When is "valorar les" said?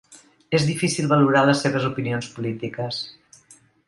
1.11-1.61